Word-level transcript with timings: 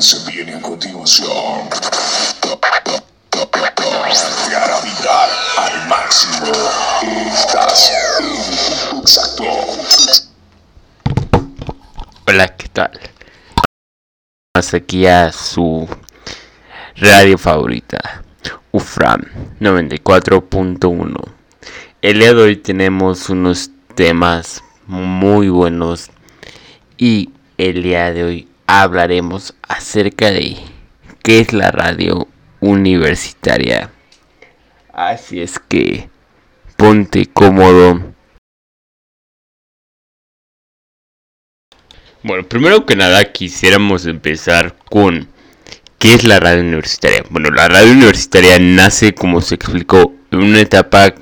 se 0.00 0.30
viene 0.30 0.54
a 0.54 0.60
continuación. 0.62 1.68
Gravidad 4.48 5.28
al 5.58 5.88
máximo. 5.88 6.52
Estás 7.32 7.92
en 8.20 8.98
exacto. 8.98 9.44
Hola, 12.26 12.48
¿qué 12.56 12.68
tal? 12.68 12.98
Más 14.56 14.72
aquí 14.72 15.06
a 15.06 15.30
su 15.32 15.86
radio 16.96 17.36
favorita, 17.36 18.22
UFRAM 18.72 19.20
94.1. 19.60 21.32
El 22.00 22.18
día 22.18 22.32
de 22.34 22.42
hoy 22.42 22.56
tenemos 22.56 23.28
unos 23.28 23.70
temas 23.94 24.62
muy 24.86 25.50
buenos 25.50 26.10
y 26.96 27.30
el 27.58 27.82
día 27.82 28.12
de 28.12 28.24
hoy 28.24 28.49
hablaremos 28.78 29.54
acerca 29.66 30.30
de 30.30 30.56
qué 31.24 31.40
es 31.40 31.52
la 31.52 31.72
radio 31.72 32.28
universitaria. 32.60 33.90
Así 34.92 35.40
es 35.40 35.58
que 35.58 36.08
ponte 36.76 37.26
cómodo. 37.26 38.14
Bueno, 42.22 42.46
primero 42.46 42.86
que 42.86 42.94
nada 42.94 43.24
quisiéramos 43.32 44.06
empezar 44.06 44.76
con 44.88 45.28
qué 45.98 46.14
es 46.14 46.22
la 46.22 46.38
radio 46.38 46.60
universitaria. 46.60 47.24
Bueno, 47.28 47.50
la 47.50 47.66
radio 47.66 47.90
universitaria 47.90 48.58
nace, 48.60 49.14
como 49.14 49.40
se 49.40 49.56
explicó, 49.56 50.14
en 50.30 50.38
una 50.38 50.60
etapa 50.60 51.12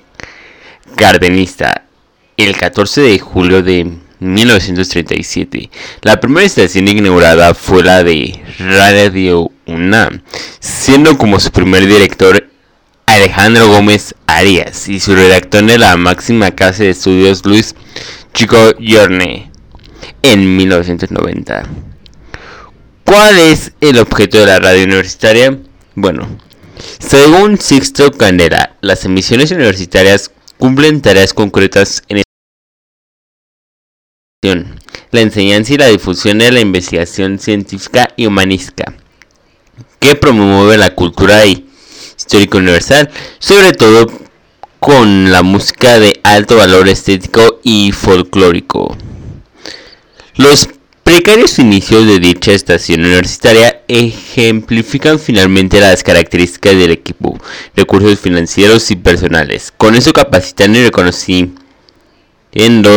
cardenista 0.96 1.86
el 2.36 2.56
14 2.56 3.00
de 3.00 3.18
julio 3.18 3.62
de 3.62 3.96
1937. 4.20 5.70
La 6.02 6.20
primera 6.20 6.46
estación 6.46 6.88
inaugurada 6.88 7.54
fue 7.54 7.82
la 7.82 8.02
de 8.02 8.40
Radio 8.58 9.50
UNAM, 9.66 10.22
siendo 10.60 11.16
como 11.18 11.40
su 11.40 11.50
primer 11.50 11.86
director 11.86 12.48
Alejandro 13.06 13.68
Gómez 13.68 14.14
Arias 14.26 14.88
y 14.88 15.00
su 15.00 15.14
redactor 15.14 15.64
de 15.64 15.78
la 15.78 15.96
máxima 15.96 16.50
casa 16.50 16.84
de 16.84 16.90
estudios 16.90 17.44
Luis 17.44 17.74
Chico 18.34 18.78
Yorne 18.78 19.50
en 20.22 20.56
1990. 20.56 21.62
¿Cuál 23.04 23.38
es 23.38 23.72
el 23.80 23.98
objeto 23.98 24.38
de 24.38 24.46
la 24.46 24.58
radio 24.58 24.84
universitaria? 24.84 25.58
Bueno, 25.94 26.28
según 26.98 27.58
Sixto 27.58 28.12
Candela, 28.12 28.76
las 28.80 29.04
emisiones 29.04 29.50
universitarias 29.50 30.30
cumplen 30.58 31.00
tareas 31.00 31.32
concretas 31.32 32.02
en 32.08 32.22
la 34.40 35.20
enseñanza 35.20 35.74
y 35.74 35.78
la 35.78 35.88
difusión 35.88 36.38
de 36.38 36.52
la 36.52 36.60
investigación 36.60 37.40
científica 37.40 38.10
y 38.16 38.26
humanística, 38.26 38.94
que 39.98 40.14
promueve 40.14 40.76
la 40.76 40.94
cultura 40.94 41.44
histórica 41.44 42.58
universal, 42.58 43.10
sobre 43.40 43.72
todo 43.72 44.06
con 44.78 45.32
la 45.32 45.42
música 45.42 45.98
de 45.98 46.20
alto 46.22 46.56
valor 46.56 46.88
estético 46.88 47.58
y 47.64 47.90
folclórico. 47.90 48.96
Los 50.36 50.68
precarios 51.02 51.58
inicios 51.58 52.06
de 52.06 52.20
dicha 52.20 52.52
estación 52.52 53.00
universitaria 53.00 53.82
ejemplifican 53.88 55.18
finalmente 55.18 55.80
las 55.80 56.04
características 56.04 56.76
del 56.76 56.92
equipo, 56.92 57.36
recursos 57.74 58.20
financieros 58.20 58.88
y 58.92 58.94
personales. 58.94 59.72
Con 59.76 59.96
eso 59.96 60.12
capacitan 60.12 60.76
y 60.76 60.84
reconocen 60.84 61.58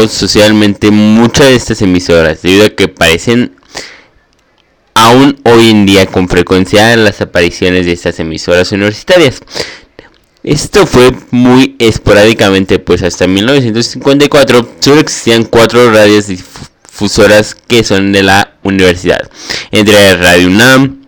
socialmente 0.08 0.92
muchas 0.92 1.48
de 1.48 1.56
estas 1.56 1.82
emisoras, 1.82 2.42
debido 2.42 2.66
a 2.66 2.70
que 2.70 2.88
parecen 2.88 3.56
aún 4.94 5.40
hoy 5.44 5.70
en 5.70 5.86
día 5.86 6.06
con 6.06 6.28
frecuencia 6.30 6.96
las 6.96 7.22
apariciones 7.22 7.86
de 7.86 7.94
estas 7.94 8.20
emisoras 8.20 8.72
universitarias. 8.72 9.42
Esto 10.44 10.88
fue 10.88 11.12
muy 11.30 11.76
esporádicamente, 11.78 12.80
pues 12.80 13.04
hasta 13.04 13.28
1954 13.28 14.68
solo 14.80 15.00
existían 15.00 15.44
cuatro 15.44 15.92
radios 15.92 16.28
difusoras 16.28 17.56
que 17.56 17.84
son 17.84 18.12
de 18.12 18.24
la 18.24 18.56
universidad, 18.64 19.30
entre 19.72 20.18
Radio 20.18 20.48
UNAM, 20.48 21.02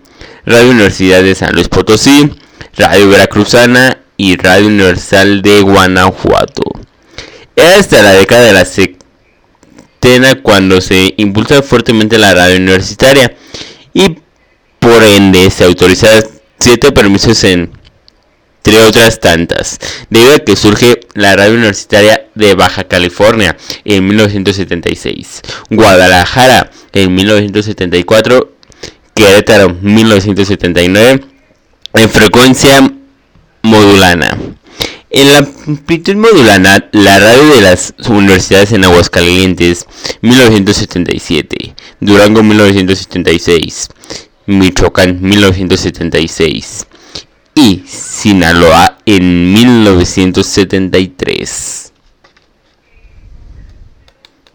Radio 0.45 0.69
Universidad 0.69 1.23
de 1.23 1.33
San 1.33 1.53
Luis 1.53 1.67
Potosí, 1.67 2.29
Radio 2.77 3.09
Veracruzana 3.09 3.97
y 4.17 4.35
Radio 4.35 4.67
Universal 4.67 5.41
de 5.41 5.61
Guanajuato. 5.61 6.82
Era 7.55 7.77
hasta 7.77 8.01
la 8.01 8.13
década 8.13 8.41
de 8.41 8.53
la 8.53 8.65
setena 8.65 10.41
cuando 10.41 10.81
se 10.81 11.13
impulsa 11.17 11.61
fuertemente 11.61 12.17
la 12.17 12.33
radio 12.33 12.57
universitaria 12.57 13.35
y 13.93 14.17
por 14.79 15.03
ende 15.03 15.49
se 15.49 15.63
autorizaron 15.63 16.23
siete 16.59 16.91
permisos 16.91 17.43
entre 17.43 18.81
otras 18.81 19.19
tantas, 19.19 19.77
debido 20.09 20.35
a 20.35 20.39
que 20.39 20.55
surge 20.55 21.01
la 21.13 21.35
radio 21.35 21.55
universitaria 21.55 22.27
de 22.33 22.55
Baja 22.55 22.85
California 22.85 23.57
en 23.83 24.07
1976, 24.07 25.41
Guadalajara 25.69 26.71
en 26.93 27.13
1974, 27.13 28.53
Querétaro 29.13 29.69
1979, 29.81 31.25
en 31.93 32.09
frecuencia 32.09 32.89
modulana. 33.61 34.52
En 35.15 35.29
la 35.29 35.37
amplitud 35.37 36.15
modulana, 36.15 36.89
la 36.91 37.19
radio 37.19 37.53
de 37.53 37.61
las 37.61 37.93
universidades 38.07 38.71
en 38.71 38.83
Aguascalientes, 38.83 39.85
1977, 40.21 41.75
Durango, 41.99 42.41
1976, 42.41 43.89
Michoacán, 44.47 45.21
1976 45.21 46.87
y 47.53 47.83
Sinaloa 47.85 48.97
en 49.05 49.53
1973. 49.53 51.93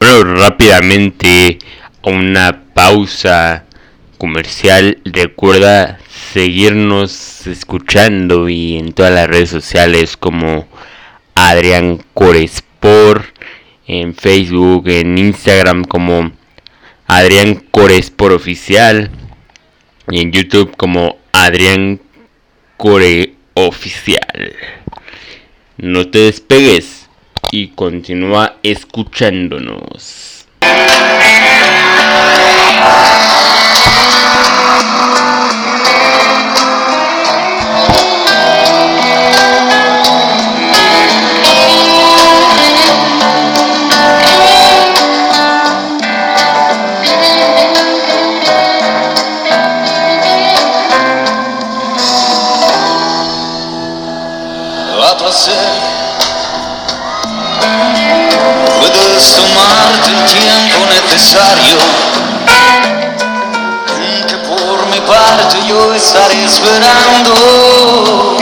Bueno, 0.01 0.25
rápidamente 0.35 1.61
una 2.03 2.65
pausa 2.75 3.65
comercial. 4.19 4.99
Recuerda 5.05 6.01
seguirnos 6.33 7.47
escuchando 7.47 8.49
y 8.49 8.77
en 8.77 8.93
todas 8.93 9.12
las 9.12 9.29
redes 9.29 9.51
sociales 9.51 10.17
como 10.17 10.67
Adrián 11.34 12.05
Corespor, 12.15 13.25
en 13.87 14.15
Facebook, 14.15 14.89
en 14.89 15.17
Instagram 15.17 15.84
como 15.84 16.33
Adrián 17.06 17.65
Corespor 17.71 18.33
Oficial 18.33 19.11
y 20.11 20.21
en 20.21 20.33
YouTube 20.33 20.77
como 20.77 21.17
Adrián 21.33 22.01
Core 22.77 23.35
Oficial. 23.55 24.55
No 25.79 26.11
te 26.11 26.19
despegues 26.19 27.09
y 27.50 27.69
continúa 27.69 28.56
escuchándonos. 28.62 30.47
Esperando 66.79 68.37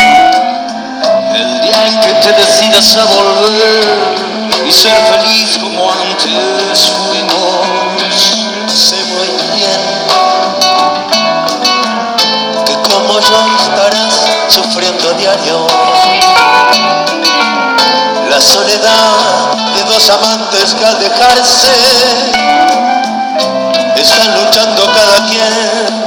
el 1.34 1.60
día 1.62 1.86
en 1.86 2.00
que 2.00 2.12
te 2.14 2.32
decidas 2.34 2.96
a 2.96 3.04
volver 3.04 3.84
y 4.66 4.72
ser 4.72 4.94
feliz 5.06 5.58
como 5.58 5.90
antes 5.90 6.90
fuimos. 7.08 7.66
Sé 8.68 8.96
muy 9.04 9.28
bien. 9.56 9.80
Que 12.66 12.74
como 12.90 13.20
yo 13.20 13.46
estarás 13.58 14.26
sufriendo 14.48 15.12
diario. 15.14 15.66
La 18.28 18.40
soledad 18.40 19.54
de 19.76 19.82
dos 19.84 20.10
amantes 20.10 20.74
que 20.74 20.84
al 20.84 20.98
dejarse 20.98 21.72
están 23.96 24.34
luchando 24.34 24.92
cada 24.92 25.26
quien 25.26 26.05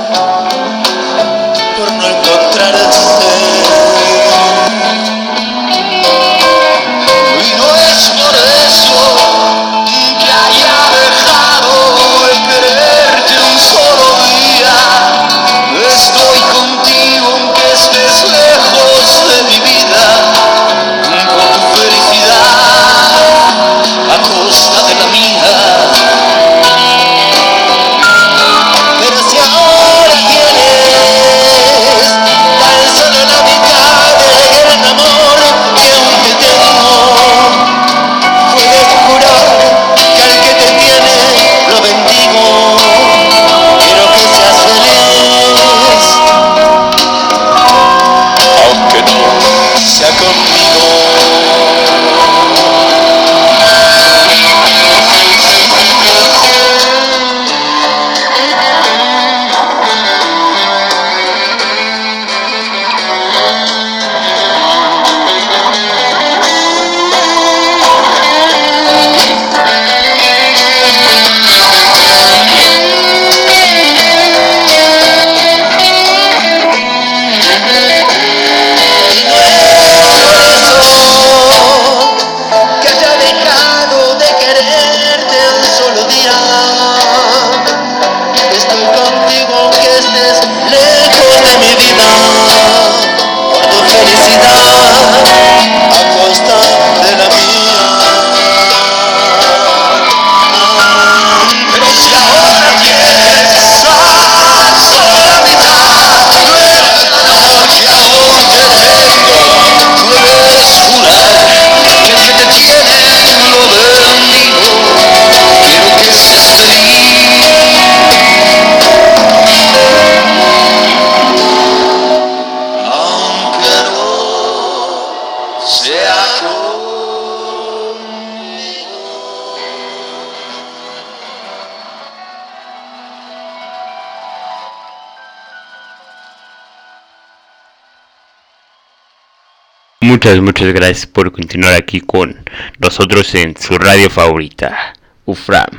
Muchas, 140.01 140.41
muchas 140.41 140.73
gracias 140.73 141.05
por 141.05 141.31
continuar 141.31 141.75
aquí 141.75 142.01
con 142.01 142.43
nosotros 142.79 143.33
en 143.35 143.55
su 143.55 143.77
radio 143.77 144.09
favorita, 144.09 144.93
UFRAM 145.25 145.69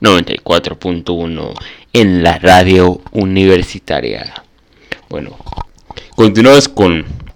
94.1 0.00 1.54
en 1.94 2.22
la 2.22 2.38
radio 2.38 3.00
universitaria. 3.10 4.34
Bueno, 5.08 5.36
continuamos 6.14 6.68
con 6.68 7.27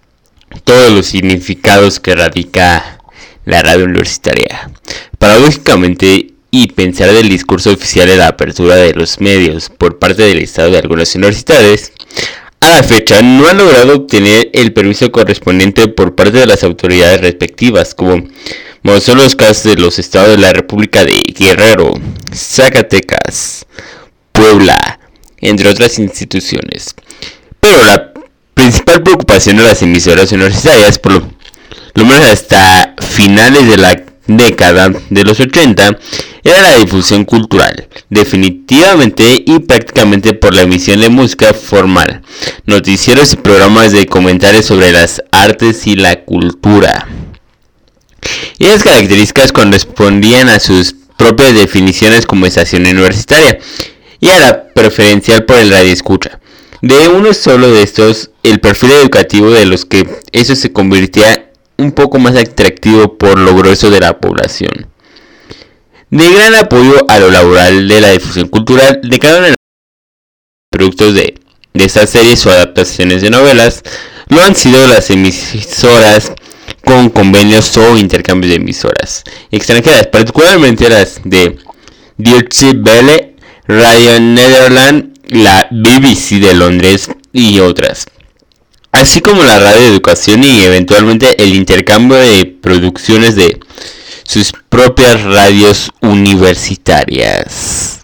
todos 0.64 0.92
los 0.92 1.06
significados 1.06 2.00
que 2.00 2.14
radica 2.14 2.98
la 3.44 3.62
radio 3.62 3.84
universitaria. 3.84 4.70
Paradójicamente, 5.18 6.32
y 6.54 6.68
pensar 6.68 7.10
del 7.10 7.30
discurso 7.30 7.70
oficial 7.70 8.06
de 8.06 8.18
la 8.18 8.28
apertura 8.28 8.76
de 8.76 8.92
los 8.92 9.20
medios 9.20 9.70
por 9.70 9.98
parte 9.98 10.22
del 10.22 10.38
Estado 10.38 10.70
de 10.70 10.78
algunas 10.78 11.14
universidades, 11.14 11.92
a 12.60 12.70
la 12.70 12.82
fecha 12.82 13.22
no 13.22 13.48
han 13.48 13.56
logrado 13.56 13.96
obtener 13.96 14.50
el 14.52 14.72
permiso 14.74 15.10
correspondiente 15.10 15.88
por 15.88 16.14
parte 16.14 16.38
de 16.38 16.46
las 16.46 16.62
autoridades 16.62 17.22
respectivas, 17.22 17.94
como, 17.94 18.28
son 19.00 19.18
los 19.18 19.34
casos 19.34 19.64
de 19.64 19.76
los 19.76 19.98
estados 19.98 20.36
de 20.36 20.38
la 20.38 20.52
República 20.52 21.04
de 21.04 21.22
Guerrero, 21.36 21.94
Zacatecas, 22.32 23.64
Puebla, 24.30 25.00
entre 25.40 25.70
otras 25.70 25.98
instituciones. 25.98 26.94
Pero 27.60 27.82
la 27.82 28.11
principal 28.54 29.02
preocupación 29.02 29.56
de 29.56 29.64
las 29.64 29.82
emisoras 29.82 30.32
universitarias, 30.32 30.98
por 30.98 31.12
lo, 31.12 32.04
menos 32.04 32.28
hasta 32.28 32.94
finales 33.00 33.68
de 33.68 33.76
la 33.76 34.04
década 34.26 34.90
de 35.10 35.24
los 35.24 35.40
80, 35.40 35.98
era 36.44 36.60
la 36.60 36.76
difusión 36.76 37.24
cultural, 37.24 37.88
definitivamente 38.08 39.42
y 39.46 39.60
prácticamente 39.60 40.34
por 40.34 40.54
la 40.54 40.62
emisión 40.62 41.00
de 41.00 41.08
música 41.08 41.54
formal, 41.54 42.22
noticieros 42.66 43.32
y 43.32 43.36
programas 43.36 43.92
de 43.92 44.06
comentarios 44.06 44.66
sobre 44.66 44.92
las 44.92 45.22
artes 45.30 45.86
y 45.86 45.96
la 45.96 46.24
cultura. 46.24 47.06
Y 48.58 48.66
características 48.66 49.52
correspondían 49.52 50.48
a 50.48 50.60
sus 50.60 50.94
propias 51.16 51.54
definiciones 51.54 52.26
como 52.26 52.46
estación 52.46 52.82
universitaria 52.82 53.58
y 54.20 54.28
a 54.28 54.38
la 54.38 54.68
preferencial 54.72 55.44
por 55.44 55.56
el 55.58 55.70
radio 55.70 55.92
escucha. 55.92 56.40
De 56.82 57.08
uno 57.08 57.32
solo 57.32 57.70
de 57.70 57.82
estos, 57.82 58.30
el 58.42 58.58
perfil 58.58 58.90
educativo 58.90 59.50
de 59.50 59.66
los 59.66 59.84
que 59.84 60.04
eso 60.32 60.56
se 60.56 60.72
convertía 60.72 61.52
un 61.78 61.92
poco 61.92 62.18
más 62.18 62.36
atractivo 62.36 63.16
por 63.16 63.38
lo 63.38 63.54
grueso 63.54 63.88
de 63.88 64.00
la 64.00 64.18
población. 64.18 64.88
De 66.10 66.28
gran 66.30 66.56
apoyo 66.56 67.06
a 67.08 67.20
lo 67.20 67.30
laboral 67.30 67.86
de 67.86 68.00
la 68.00 68.10
difusión 68.10 68.48
cultural 68.48 69.00
de 69.00 69.18
cada 69.20 69.38
una 69.38 69.46
de 69.46 69.50
los 69.50 69.56
productos 70.70 71.14
de, 71.14 71.38
de 71.72 71.84
estas 71.84 72.10
series 72.10 72.44
o 72.46 72.50
adaptaciones 72.50 73.22
de 73.22 73.30
novelas, 73.30 73.84
lo 74.28 74.42
han 74.42 74.56
sido 74.56 74.84
las 74.88 75.08
emisoras 75.10 76.32
con 76.84 77.10
convenios 77.10 77.76
o 77.76 77.96
intercambios 77.96 78.50
de 78.50 78.56
emisoras 78.56 79.22
extranjeras, 79.52 80.08
particularmente 80.08 80.88
las 80.88 81.20
de 81.22 81.58
Deutsche 82.16 82.70
Welle, 82.70 83.36
Radio 83.68 84.18
Netherlands, 84.18 85.11
la 85.32 85.66
BBC 85.70 86.40
de 86.40 86.54
Londres 86.54 87.10
y 87.32 87.58
otras. 87.58 88.06
Así 88.92 89.20
como 89.20 89.42
la 89.42 89.58
radio 89.58 89.86
educación 89.86 90.44
y 90.44 90.60
eventualmente 90.60 91.42
el 91.42 91.54
intercambio 91.54 92.18
de 92.18 92.44
producciones 92.44 93.34
de 93.34 93.58
sus 94.24 94.52
propias 94.68 95.22
radios 95.22 95.90
universitarias. 96.02 97.98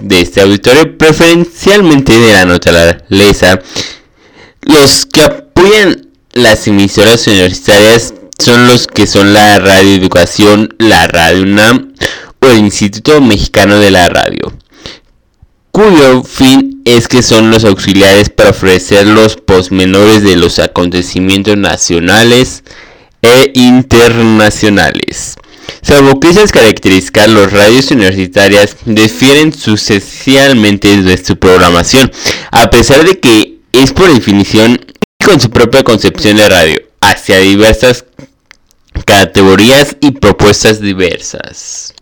de 0.00 0.20
este 0.20 0.40
auditorio, 0.40 0.96
preferencialmente 0.96 2.18
de 2.18 2.32
la 2.32 2.46
naturaleza, 2.46 3.60
los 4.62 5.04
que 5.04 5.22
apoyan 5.22 6.01
las 6.32 6.66
emisoras 6.66 7.26
universitarias 7.26 8.14
son 8.38 8.66
los 8.66 8.86
que 8.86 9.06
son 9.06 9.32
la 9.34 9.58
Radio 9.58 9.94
Educación, 9.94 10.74
la 10.78 11.06
Radio 11.06 11.42
UNAM 11.42 11.94
o 12.40 12.46
el 12.46 12.58
Instituto 12.58 13.20
Mexicano 13.20 13.78
de 13.78 13.90
la 13.90 14.08
Radio 14.08 14.52
cuyo 15.72 16.22
fin 16.22 16.82
es 16.84 17.08
que 17.08 17.22
son 17.22 17.50
los 17.50 17.64
auxiliares 17.64 18.28
para 18.28 18.50
ofrecer 18.50 19.06
los 19.06 19.36
posmenores 19.36 20.22
de 20.22 20.36
los 20.36 20.58
acontecimientos 20.58 21.56
nacionales 21.56 22.62
e 23.22 23.50
internacionales. 23.54 25.36
Salvo 25.80 26.20
que 26.20 26.28
esas 26.28 26.52
características, 26.52 27.28
los 27.28 27.50
radios 27.50 27.90
universitarias 27.90 28.76
difieren 28.84 29.52
sustancialmente 29.52 31.02
de 31.02 31.24
su 31.24 31.38
programación, 31.38 32.12
a 32.50 32.68
pesar 32.68 33.04
de 33.04 33.18
que 33.18 33.60
es 33.72 33.92
por 33.92 34.12
definición 34.12 34.78
con 35.32 35.40
su 35.40 35.48
propia 35.48 35.82
concepción 35.82 36.36
de 36.36 36.46
radio, 36.46 36.82
hacia 37.00 37.38
diversas 37.38 38.04
categorías 39.06 39.96
y 39.98 40.10
propuestas 40.10 40.78
diversas. 40.78 41.94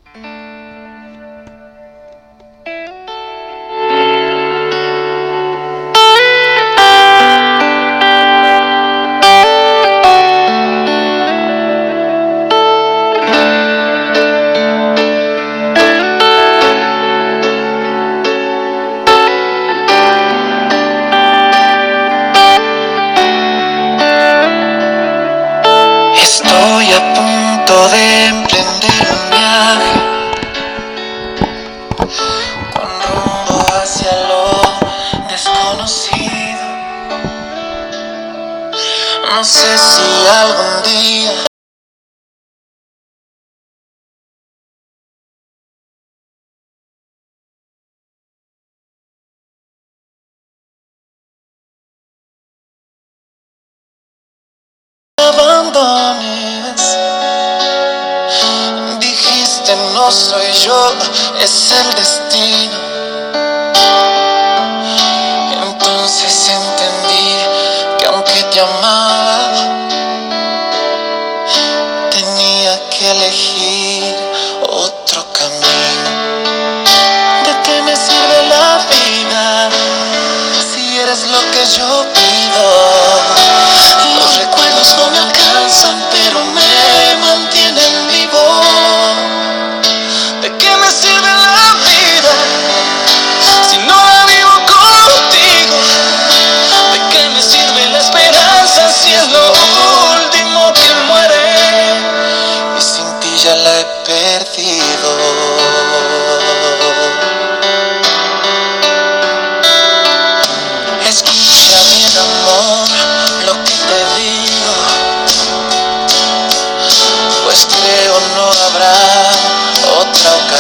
Yo, 60.70 60.92
es 61.42 61.72
el 61.72 61.94
destino. 61.96 62.79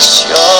Otra 0.00 0.08
ocasión 0.08 0.59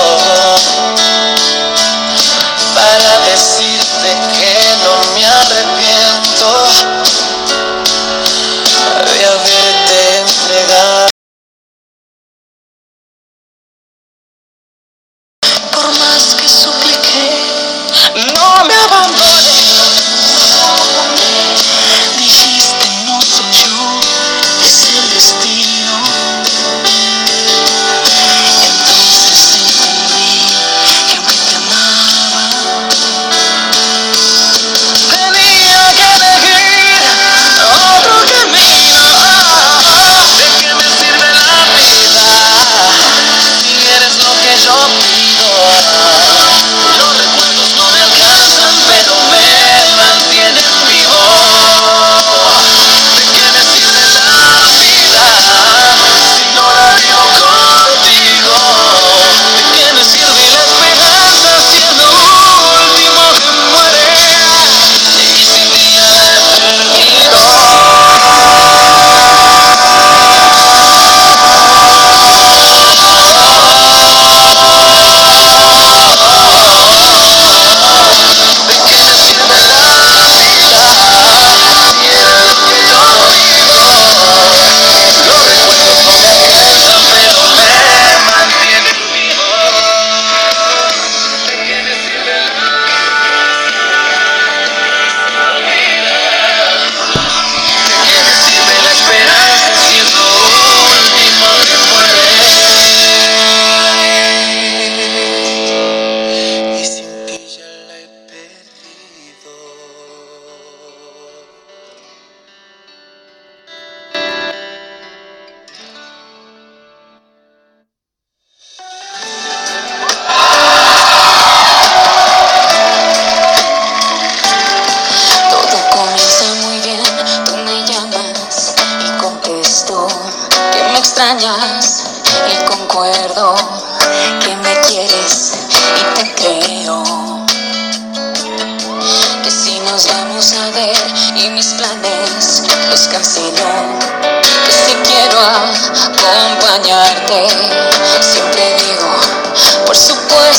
Y 150.50 150.52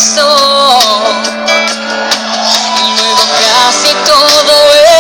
luego 2.96 3.28
casi 3.58 3.94
todo 4.06 4.56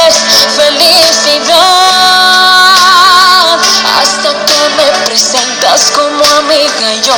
es 0.05 0.15
felicidad. 0.53 1.55
Hasta 3.98 4.29
que 4.45 4.60
me 4.75 4.88
presentas 5.05 5.91
como 5.91 6.21
amiga 6.39 6.93
yo 7.05 7.15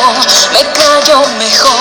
me 0.52 0.62
callo 0.72 1.26
mejor. 1.40 1.73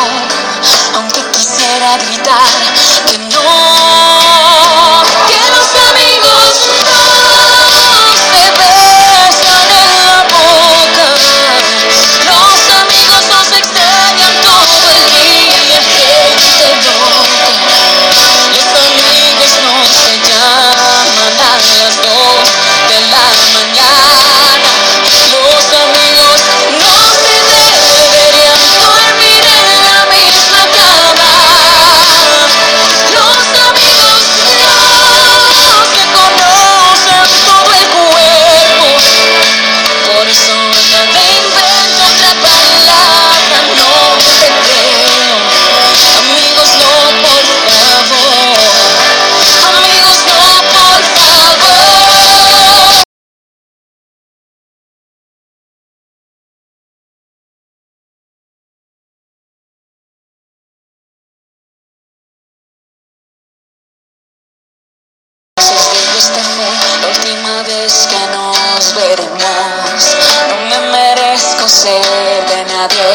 Vez 67.83 68.07
que 68.07 68.23
nos 68.37 68.95
veremos. 68.95 70.03
No 70.49 70.57
me 70.69 70.79
merezco 70.93 71.65
ser 71.69 72.41
de 72.49 72.61
nadie. 72.73 73.12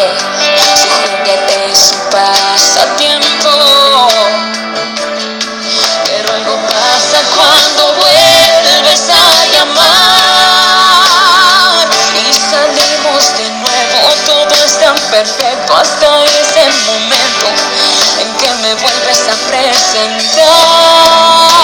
Su 0.75 0.87
juguete 0.89 1.55
es 1.71 1.81
un 1.93 2.01
pasatiempo. 2.11 3.53
Pero 6.05 6.27
algo 6.33 6.55
pasa 6.67 7.19
cuando 7.35 7.81
vuelves 7.95 9.03
a 9.09 9.11
llamar. 9.53 10.97
Y 12.13 12.15
salimos 12.33 13.23
de 13.37 13.47
nuevo. 13.61 13.97
Todo 14.25 14.53
es 14.65 14.73
tan 14.79 14.97
perfecto 15.11 15.77
hasta 15.77 16.07
ese 16.25 16.65
momento 16.85 17.47
en 18.19 18.27
que 18.35 18.49
me 18.63 18.71
vuelves 18.75 19.21
a 19.29 19.35
presentar. 19.47 21.56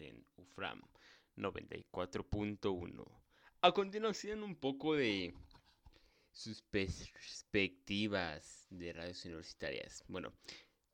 En 0.00 0.24
UFRAM 0.36 0.82
94.1. 1.36 3.04
A 3.62 3.72
continuación 3.72 4.42
un 4.42 4.56
poco 4.56 4.94
de 4.94 5.34
sus 6.32 6.62
perspectivas 6.62 8.66
de 8.70 8.92
radios 8.92 9.24
universitarias. 9.24 10.04
Bueno, 10.08 10.32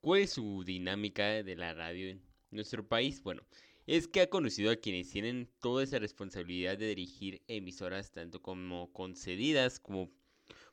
¿cuál 0.01 0.23
es 0.23 0.33
su 0.33 0.63
dinámica 0.65 1.43
de 1.43 1.57
la 1.57 1.75
radio 1.75 2.11
en 2.11 2.23
nuestro 2.51 2.87
país? 2.87 3.23
Bueno, 3.23 3.43
es 3.87 4.07
que 4.07 4.21
ha 4.21 4.31
conocido 4.31 4.71
a 4.71 4.77
quienes 4.77 5.11
tienen 5.11 5.51
toda 5.61 5.83
esa 5.83 5.99
responsabilidad 5.99 6.79
de 6.79 6.89
dirigir 6.89 7.43
emisoras 7.49 8.13
tanto 8.13 8.43
como 8.43 8.93
concedidas 8.93 9.81
como, 9.81 10.11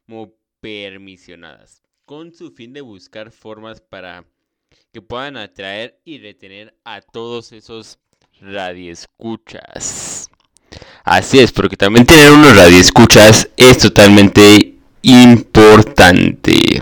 como 0.05 0.35
permisionadas, 0.59 1.81
con 2.05 2.33
su 2.33 2.51
fin 2.51 2.73
de 2.73 2.81
buscar 2.81 3.31
formas 3.31 3.81
para 3.81 4.25
que 4.91 5.01
puedan 5.01 5.37
atraer 5.37 5.99
y 6.05 6.19
retener 6.19 6.77
a 6.83 7.01
todos 7.01 7.51
esos 7.51 7.99
radioescuchas. 8.41 10.29
Así 11.03 11.39
es, 11.39 11.51
porque 11.51 11.75
también 11.75 12.05
tener 12.05 12.31
unos 12.31 12.55
radioescuchas 12.55 13.49
es 13.57 13.77
totalmente 13.77 14.75
importante. 15.01 16.81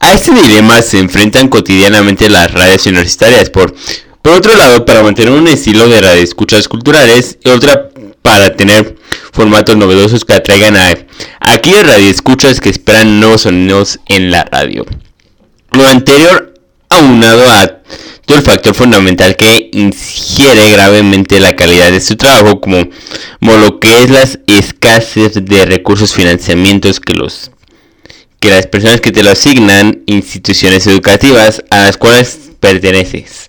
A 0.00 0.12
este 0.12 0.32
dilema 0.32 0.82
se 0.82 0.98
enfrentan 0.98 1.48
cotidianamente 1.48 2.28
las 2.28 2.52
radios 2.52 2.86
universitarias. 2.86 3.48
Por, 3.50 3.74
por 4.20 4.32
otro 4.32 4.54
lado, 4.54 4.84
para 4.84 5.02
mantener 5.02 5.32
un 5.32 5.48
estilo 5.48 5.88
de 5.88 6.00
radioescuchas 6.00 6.68
culturales 6.68 7.38
y 7.42 7.50
otra 7.50 7.88
para 8.24 8.56
tener 8.56 8.96
formatos 9.32 9.76
novedosos 9.76 10.24
que 10.24 10.32
atraigan 10.32 10.76
a, 10.76 10.94
aquellos 11.40 11.86
radioescuchas 11.86 12.58
que 12.60 12.70
esperan 12.70 13.20
nuevos 13.20 13.42
sonidos 13.42 14.00
en 14.08 14.30
la 14.30 14.44
radio. 14.44 14.86
Lo 15.72 15.86
anterior 15.86 16.54
aunado 16.88 17.50
a 17.50 17.82
todo 18.26 18.38
el 18.38 18.44
factor 18.44 18.74
fundamental 18.74 19.36
que 19.36 19.70
ingiere 19.72 20.70
gravemente 20.70 21.40
la 21.40 21.56
calidad 21.56 21.90
de 21.90 22.00
su 22.00 22.16
trabajo, 22.16 22.60
como, 22.60 22.86
lo 23.40 23.80
que 23.80 24.02
es 24.02 24.10
las 24.10 24.38
escasez 24.46 25.44
de 25.44 25.66
recursos 25.66 26.14
financiamientos 26.14 27.00
que 27.00 27.14
los 27.14 27.50
que 28.40 28.50
las 28.50 28.66
personas 28.66 29.00
que 29.00 29.10
te 29.10 29.22
lo 29.22 29.30
asignan, 29.30 30.02
instituciones 30.04 30.86
educativas 30.86 31.64
a 31.70 31.78
las 31.84 31.96
cuales 31.96 32.38
perteneces. 32.60 33.48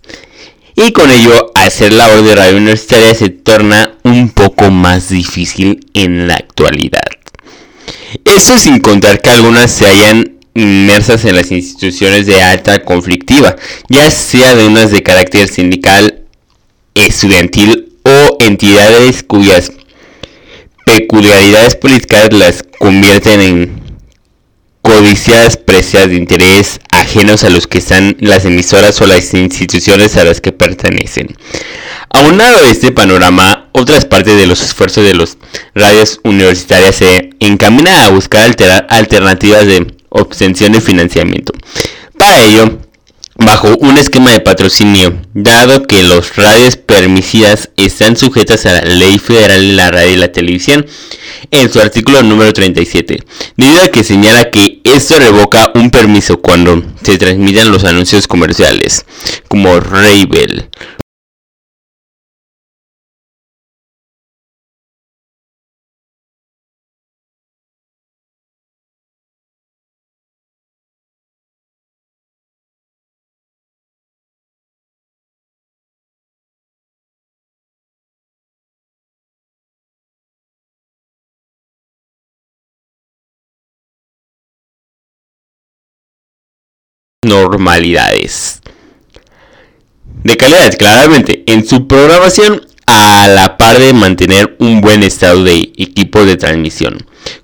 Y 0.74 0.94
con 0.94 1.12
ello, 1.12 1.52
hacer 1.54 1.92
labor 1.92 2.24
de 2.24 2.36
radio 2.36 2.56
universitaria 2.56 3.14
se 3.14 3.30
torna 3.30 3.98
un 4.04 4.30
poco 4.30 4.72
más 4.72 5.10
difícil 5.10 5.86
en 5.94 6.30
la 6.30 6.36
actualidad. 6.36 7.04
Esto 8.24 8.58
sin 8.58 8.80
contar 8.80 9.22
que 9.22 9.32
algunas 9.32 9.70
se 9.70 9.86
hayan 9.86 10.35
inmersas 10.56 11.26
en 11.26 11.36
las 11.36 11.52
instituciones 11.52 12.26
de 12.26 12.42
alta 12.42 12.84
conflictiva, 12.84 13.56
ya 13.90 14.10
sea 14.10 14.56
de 14.56 14.66
unas 14.66 14.90
de 14.90 15.04
carácter 15.04 15.48
sindical, 15.48 16.24
estudiantil 16.96 17.94
o 18.04 18.38
entidades 18.40 19.22
cuyas 19.22 19.72
peculiaridades 20.86 21.76
políticas 21.76 22.32
las 22.32 22.64
convierten 22.80 23.42
en 23.42 23.86
codiciadas 24.82 25.58
precias 25.58 26.08
de 26.08 26.16
interés 26.16 26.80
ajenos 26.92 27.44
a 27.44 27.50
los 27.50 27.66
que 27.66 27.80
están 27.80 28.16
las 28.20 28.46
emisoras 28.46 29.02
o 29.02 29.08
las 29.08 29.34
instituciones 29.34 30.16
a 30.16 30.24
las 30.24 30.42
que 30.42 30.52
pertenecen. 30.52 31.36
Aunado 32.12 32.60
a 32.60 32.70
este 32.70 32.92
panorama, 32.92 33.70
otras 33.74 34.06
partes 34.06 34.38
de 34.38 34.46
los 34.46 34.62
esfuerzos 34.62 35.04
de 35.04 35.16
los 35.16 35.38
radios 35.74 36.22
universitarias 36.24 36.96
se 36.96 37.32
encaminan 37.40 38.06
a 38.06 38.10
buscar 38.10 38.56
alternativas 38.90 39.66
de 39.66 39.95
obtención 40.16 40.72
de 40.74 40.82
financiamiento. 40.82 41.54
Para 42.18 42.42
ello, 42.42 42.80
bajo 43.38 43.76
un 43.78 43.98
esquema 43.98 44.32
de 44.32 44.40
patrocinio, 44.40 45.22
dado 45.34 45.84
que 45.84 46.04
los 46.04 46.36
radios 46.36 46.78
permitidas 46.78 47.70
están 47.78 48.16
sujetas 48.16 48.66
a 48.66 48.74
la 48.74 48.82
Ley 48.82 49.20
Federal 49.20 49.62
de 49.62 49.74
la 49.74 49.92
Radio 49.92 50.14
y 50.14 50.18
la 50.18 50.32
Televisión, 50.32 50.86
en 51.52 51.72
su 51.72 51.80
artículo 51.80 52.24
número 52.24 52.54
37, 52.54 53.24
debido 53.58 53.84
a 53.84 53.90
que 53.90 54.04
señala 54.04 54.50
que 54.52 54.82
esto 54.84 55.20
revoca 55.20 55.72
un 55.76 55.92
permiso 55.92 56.42
cuando 56.42 56.84
se 57.04 57.18
transmiten 57.18 57.72
los 57.72 57.84
anuncios 57.84 58.28
comerciales, 58.28 59.06
como 59.48 59.80
Ravel, 59.80 60.70
normalidades. 87.26 88.62
De 90.24 90.38
calidad, 90.38 90.76
claramente, 90.78 91.44
en 91.48 91.68
su 91.68 91.88
programación 91.88 92.66
a 92.88 93.28
la 93.28 93.58
par 93.58 93.80
de 93.80 93.94
mantener 93.94 94.56
un 94.60 94.82
buen 94.82 95.04
estado 95.04 95.44
de 95.44 95.72
equipo 95.78 96.26
de 96.26 96.38
transmisión. 96.38 96.98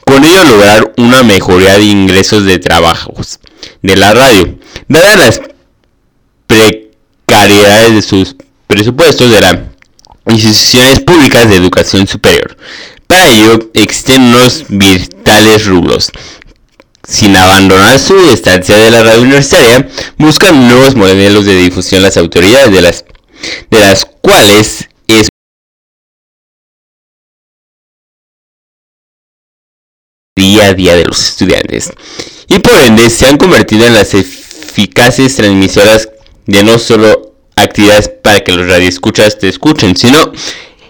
Con 0.05 0.23
ello 0.23 0.43
lograr 0.43 0.93
una 0.97 1.23
mejoría 1.23 1.77
de 1.77 1.85
ingresos 1.85 2.45
de 2.45 2.59
trabajos 2.59 3.39
de 3.81 3.95
la 3.95 4.13
radio, 4.13 4.57
dadas 4.87 5.17
las 5.17 5.41
precariedades 6.47 7.93
de 7.95 8.01
sus 8.01 8.35
presupuestos 8.67 9.31
de 9.31 9.41
las 9.41 9.57
instituciones 10.27 10.99
públicas 10.99 11.49
de 11.49 11.55
educación 11.55 12.07
superior. 12.07 12.57
Para 13.07 13.27
ello 13.27 13.71
existen 13.73 14.21
unos 14.21 14.65
vitales 14.69 15.65
rubros 15.65 16.11
sin 17.07 17.35
abandonar 17.35 17.99
su 17.99 18.15
estancia 18.31 18.77
de 18.77 18.91
la 18.91 19.03
radio 19.03 19.21
universitaria, 19.21 19.87
buscan 20.17 20.67
nuevos 20.67 20.95
modelos 20.95 21.45
de 21.45 21.55
difusión 21.55 22.03
las 22.03 22.17
autoridades 22.17 22.71
de 22.71 22.81
las, 22.81 23.05
de 23.69 23.79
las 23.79 24.05
cuales 24.05 24.87
es 25.07 25.29
día 30.37 30.67
a 30.67 30.73
día 30.73 30.95
de 30.95 31.05
los 31.05 31.29
estudiantes. 31.29 31.91
Y 32.47 32.59
por 32.59 32.79
ende 32.79 33.09
se 33.09 33.27
han 33.27 33.37
convertido 33.37 33.85
en 33.85 33.93
las 33.93 34.13
eficaces 34.13 35.35
transmisoras 35.35 36.09
de 36.45 36.63
no 36.63 36.77
solo 36.79 37.35
actividades 37.55 38.09
para 38.09 38.41
que 38.41 38.51
los 38.51 38.67
radioescuchas 38.67 39.37
te 39.39 39.47
escuchen, 39.47 39.95
sino 39.95 40.31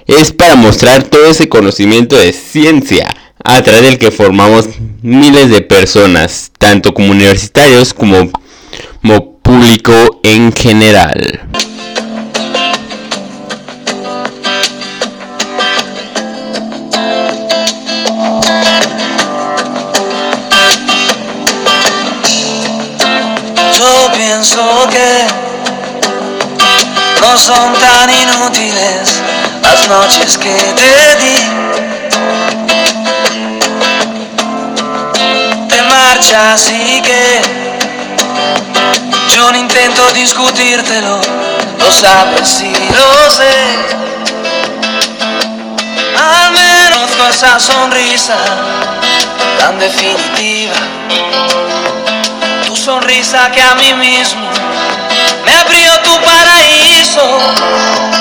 es 0.07 0.31
para 0.33 0.55
mostrar 0.55 1.03
todo 1.03 1.25
ese 1.25 1.49
conocimiento 1.49 2.17
de 2.17 2.33
ciencia 2.33 3.09
a 3.43 3.61
través 3.61 3.81
del 3.83 3.97
que 3.97 4.11
formamos 4.11 4.65
miles 5.01 5.49
de 5.49 5.61
personas, 5.61 6.51
tanto 6.57 6.93
como 6.93 7.11
universitarios 7.11 7.93
como, 7.93 8.29
como 9.01 9.37
público 9.37 10.19
en 10.23 10.53
general. 10.53 11.41
Yo 23.77 24.11
pienso 24.13 24.87
que 24.91 25.25
no 27.21 27.37
son 27.37 27.73
tan 27.79 28.09
inútiles 28.09 29.21
las 29.63 29.87
noches 29.87 30.37
que 30.37 30.49
te 30.49 31.25
di 31.25 31.60
así 36.33 37.01
que 37.01 37.41
yo 39.35 39.51
no 39.51 39.57
intento 39.57 40.11
discutírtelo, 40.13 41.19
lo 41.77 41.91
sabes 41.91 42.61
y 42.61 42.73
lo 42.93 43.31
sé. 43.31 43.75
Al 46.17 46.51
menos 46.51 47.11
con 47.17 47.29
esa 47.29 47.59
sonrisa 47.59 48.37
tan 49.59 49.77
definitiva, 49.79 50.75
tu 52.65 52.75
sonrisa 52.75 53.51
que 53.51 53.61
a 53.61 53.75
mí 53.75 53.93
mismo 53.93 54.47
me 55.45 55.53
abrió 55.53 55.99
tu 56.01 56.19
paraíso. 56.21 58.20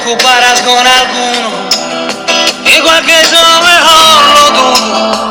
Ocuparás 0.00 0.60
con 0.62 0.86
alguno, 0.86 1.68
igual 2.64 3.04
que 3.04 3.18
yo 3.30 3.60
mejor 3.62 4.24
lo 4.34 4.50
dudo, 4.50 5.30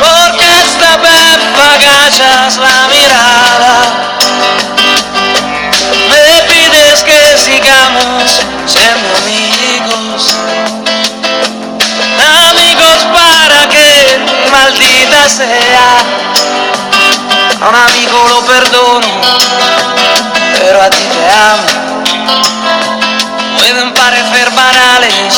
porque 0.00 0.46
esta 0.64 0.96
vez 0.96 1.38
agachas 1.72 2.56
la 2.56 2.88
mirada, 2.88 3.74
me 6.10 6.42
pides 6.52 7.02
que 7.04 7.38
sigamos 7.38 8.40
siendo 8.66 9.08
amigos, 9.18 10.34
amigos 12.50 12.98
para 13.12 13.68
que 13.68 14.18
maldita 14.50 15.28
sea, 15.28 15.98
a 17.60 17.68
un 17.68 17.74
amigo 17.76 18.18
lo 18.28 18.40
perdono, 18.46 19.20
pero 20.58 20.82
a 20.82 20.90
ti 20.90 21.04
te 21.12 21.24
amo 21.30 21.88
pueden 23.70 23.92
parecer 23.92 24.50
banales, 24.52 25.34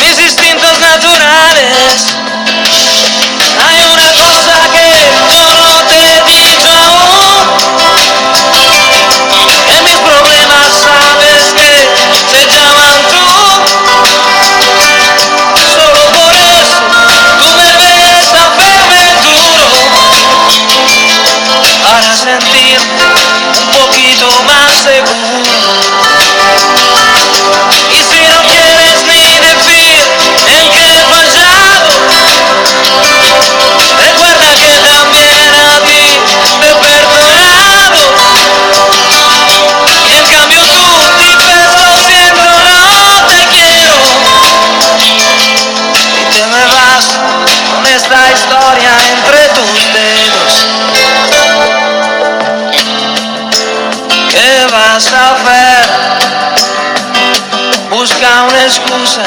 mis 0.00 0.18
instintos 0.18 0.80
naturales. 0.80 2.25
excusa 58.66 59.22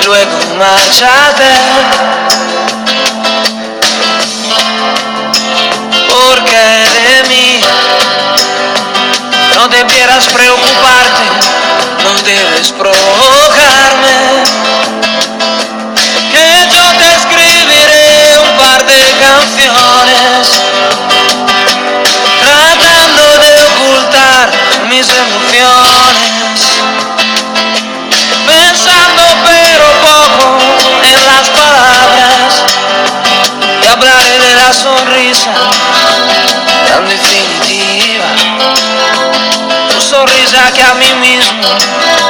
y 0.00 0.06
luego 0.06 0.30
márchate. 0.56 1.50
Porque 6.08 6.64
de 6.98 7.28
mí 7.28 7.60
no 9.56 9.68
debieras 9.68 10.26
preocuparte, 10.28 11.24
no 12.04 12.12
debes 12.22 12.70
preocuparte. 12.72 13.29
tan 36.88 37.08
definitiva, 37.08 38.26
tu 39.90 40.00
sonrisa 40.00 40.72
que 40.72 40.82
a 40.82 40.94
mí 40.94 41.06
mismo 41.20 42.29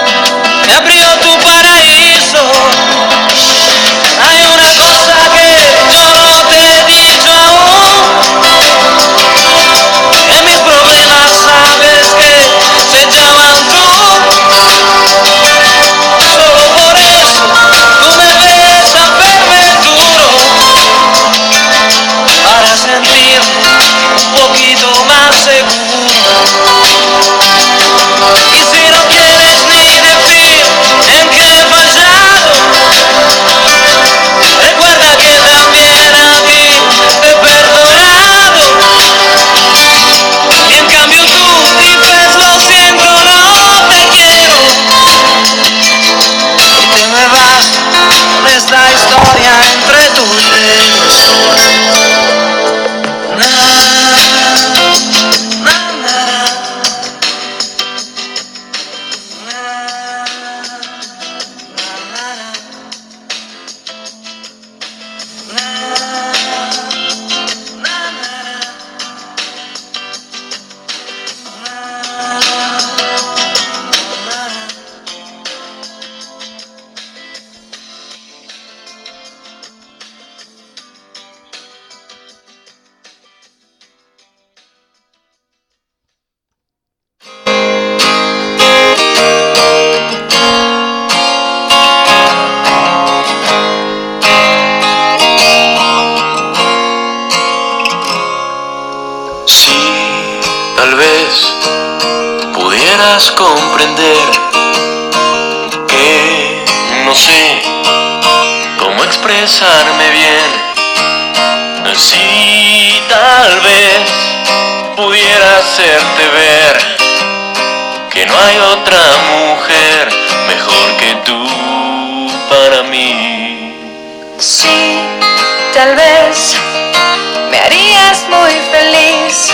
vez, 129.31 129.53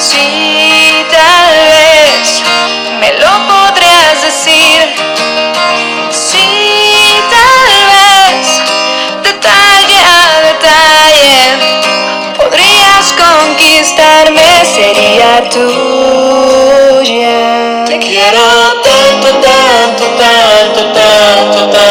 sí, 0.00 1.06
tal 1.10 1.54
vez 1.70 2.42
me 3.00 3.12
lo 3.12 3.30
podrías 3.46 4.22
decir. 4.22 4.78
Sí, 6.10 7.20
tal 7.30 7.70
vez, 7.94 8.46
detalle 9.22 10.00
a 10.04 10.40
detalle, 10.48 11.42
podrías 12.36 13.06
conquistarme, 13.24 14.50
sería 14.74 15.48
tuya. 15.50 17.38
Te 17.86 17.98
quiero 17.98 18.46
tanto, 18.82 19.28
tanto, 19.46 20.04
tanto, 20.18 20.80
tanto, 20.92 21.60
tanto. 21.70 21.87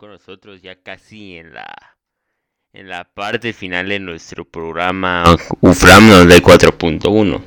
Con 0.00 0.12
nosotros 0.12 0.62
ya 0.62 0.76
casi 0.82 1.36
en 1.36 1.52
la 1.52 1.66
en 2.72 2.88
la 2.88 3.04
parte 3.04 3.52
final 3.52 3.86
de 3.86 4.00
nuestro 4.00 4.46
programa 4.46 5.24
UFRAM 5.60 6.08
4.1. 6.40 7.42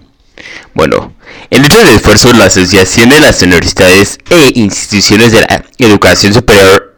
Bueno, 0.76 1.16
en 1.50 1.66
hecho 1.66 1.84
de 1.84 1.96
esfuerzo, 1.96 2.32
la 2.34 2.46
Asociación 2.46 3.10
de 3.10 3.22
las 3.22 3.42
Universidades 3.42 4.20
e 4.30 4.52
Instituciones 4.54 5.32
de 5.32 5.42
la 5.42 5.66
Educación 5.80 6.32
Superior, 6.32 6.96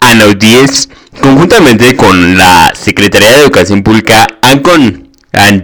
ANAUDIES, 0.00 0.88
conjuntamente 1.20 1.94
con 1.94 2.36
la 2.36 2.72
Secretaría 2.74 3.30
de 3.30 3.42
Educación 3.42 3.84
Pública, 3.84 4.26
han, 4.42 4.58
con, 4.58 5.12
han 5.34 5.62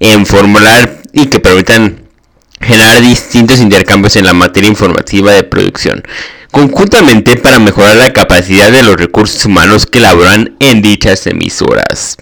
en 0.00 0.26
formular 0.26 1.00
y 1.12 1.26
que 1.26 1.38
permitan 1.38 2.08
generar 2.60 3.02
distintos 3.02 3.60
intercambios 3.60 4.16
en 4.16 4.24
la 4.24 4.32
materia 4.32 4.68
informativa 4.68 5.30
de 5.30 5.44
producción 5.44 6.02
conjuntamente 6.50 7.36
para 7.36 7.58
mejorar 7.58 7.96
la 7.96 8.12
capacidad 8.12 8.70
de 8.70 8.82
los 8.82 8.96
recursos 8.96 9.44
humanos 9.44 9.86
que 9.86 10.00
laboran 10.00 10.56
en 10.60 10.82
dichas 10.82 11.26
emisoras. 11.26 12.16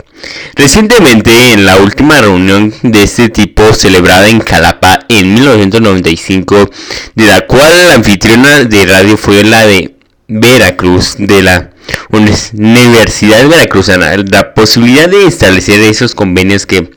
Recientemente, 0.55 1.53
en 1.53 1.65
la 1.65 1.77
última 1.77 2.21
reunión 2.21 2.75
de 2.83 3.03
este 3.03 3.29
tipo 3.29 3.73
celebrada 3.73 4.29
en 4.29 4.41
Jalapa 4.41 5.01
en 5.09 5.35
1995, 5.35 6.71
de 7.15 7.27
la 7.27 7.47
cual 7.47 7.89
la 7.89 7.95
anfitriona 7.95 8.65
de 8.65 8.87
radio 8.87 9.17
fue 9.17 9.45
la 9.45 9.67
de 9.67 9.95
Veracruz, 10.27 11.15
de 11.19 11.43
la 11.43 11.71
Universidad 12.11 13.49
Veracruzana, 13.49 14.17
la 14.17 14.53
posibilidad 14.53 15.09
de 15.09 15.27
establecer 15.27 15.81
esos 15.81 16.15
convenios 16.15 16.67
que 16.67 16.91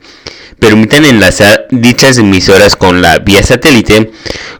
permitan 0.58 1.04
enlazar 1.04 1.66
dichas 1.70 2.18
emisoras 2.18 2.76
con 2.76 3.02
la 3.02 3.18
vía 3.18 3.42
satélite 3.42 4.12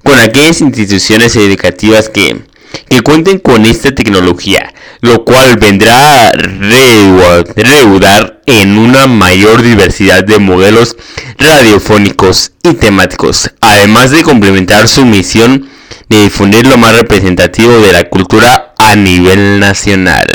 con 0.02 0.18
aquellas 0.18 0.60
instituciones 0.60 1.36
educativas 1.36 2.08
que 2.08 2.42
que 2.88 3.00
cuenten 3.00 3.38
con 3.38 3.66
esta 3.66 3.94
tecnología, 3.94 4.72
lo 5.00 5.24
cual 5.24 5.56
vendrá 5.56 6.28
a 6.28 6.32
reudar 6.32 8.40
en 8.46 8.78
una 8.78 9.06
mayor 9.06 9.62
diversidad 9.62 10.24
de 10.24 10.38
modelos 10.38 10.96
radiofónicos 11.38 12.52
y 12.62 12.74
temáticos, 12.74 13.50
además 13.60 14.10
de 14.10 14.22
complementar 14.22 14.88
su 14.88 15.04
misión 15.04 15.68
de 16.08 16.24
difundir 16.24 16.66
lo 16.66 16.76
más 16.76 16.96
representativo 16.96 17.80
de 17.80 17.92
la 17.92 18.08
cultura 18.08 18.74
a 18.78 18.96
nivel 18.96 19.60
nacional. 19.60 20.26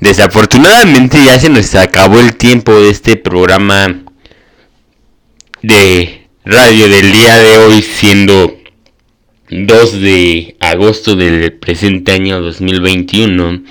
Desafortunadamente 0.00 1.22
ya 1.24 1.38
se 1.38 1.48
nos 1.48 1.74
acabó 1.74 2.20
el 2.20 2.36
tiempo 2.36 2.80
de 2.80 2.90
este 2.90 3.16
programa 3.16 4.02
de 5.62 6.28
radio 6.44 6.88
del 6.88 7.12
día 7.12 7.38
de 7.38 7.58
hoy 7.58 7.82
siendo 7.82 8.63
2 9.50 10.00
de 10.00 10.56
agosto 10.58 11.16
del 11.16 11.52
presente 11.52 12.12
año 12.12 12.40
2021. 12.40 13.62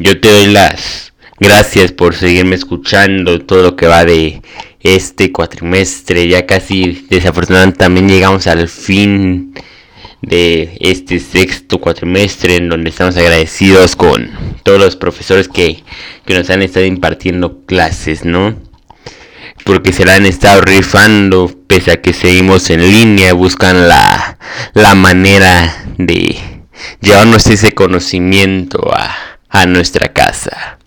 Yo 0.00 0.20
te 0.20 0.28
doy 0.28 0.52
las 0.52 1.12
gracias 1.38 1.92
por 1.92 2.16
seguirme 2.16 2.56
escuchando 2.56 3.40
todo 3.40 3.62
lo 3.62 3.76
que 3.76 3.86
va 3.86 4.04
de 4.04 4.42
este 4.80 5.30
cuatrimestre. 5.30 6.26
Ya 6.26 6.44
casi 6.44 7.06
desafortunadamente 7.08 7.78
también 7.78 8.08
llegamos 8.08 8.48
al 8.48 8.68
fin 8.68 9.54
de 10.22 10.76
este 10.80 11.20
sexto 11.20 11.78
cuatrimestre 11.78 12.56
en 12.56 12.68
donde 12.68 12.90
estamos 12.90 13.16
agradecidos 13.16 13.94
con 13.94 14.28
todos 14.64 14.80
los 14.80 14.96
profesores 14.96 15.46
que, 15.46 15.84
que 16.26 16.34
nos 16.34 16.50
han 16.50 16.62
estado 16.62 16.84
impartiendo 16.84 17.64
clases, 17.64 18.24
¿no? 18.24 18.56
Porque 19.64 19.92
se 19.92 20.04
la 20.04 20.14
han 20.16 20.26
estado 20.26 20.60
rifando 20.60 21.50
pese 21.66 21.92
a 21.92 22.00
que 22.00 22.12
seguimos 22.12 22.70
en 22.70 22.80
línea, 22.80 23.32
buscan 23.32 23.88
la, 23.88 24.38
la 24.74 24.94
manera 24.94 25.84
de 25.98 26.38
llevarnos 27.00 27.46
ese 27.46 27.72
conocimiento 27.72 28.92
a, 28.94 29.14
a 29.48 29.66
nuestra 29.66 30.12
casa. 30.12 30.78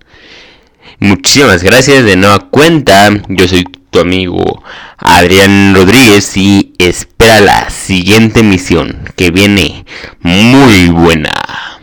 Muchísimas 1.00 1.64
gracias 1.64 2.04
de 2.06 2.16
nueva 2.16 2.50
cuenta. 2.50 3.10
Yo 3.28 3.48
soy 3.48 3.66
tu 3.92 4.00
amigo 4.00 4.64
Adrián 4.98 5.74
Rodríguez 5.76 6.36
y 6.38 6.74
espera 6.78 7.42
la 7.42 7.70
siguiente 7.70 8.44
misión 8.44 9.10
que 9.16 9.32
viene 9.32 9.86
muy 10.22 10.88
buena. 10.90 11.75